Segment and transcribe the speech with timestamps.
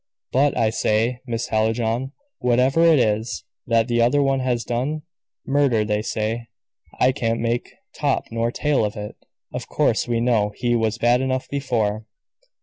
[0.31, 5.03] But, I say, Miss Hallijohn, whatever is it that the other one has done?
[5.45, 6.47] Murder, they say.
[6.99, 9.15] I can't make top nor tail of it.
[9.53, 12.07] Of course we know he was bad enough before."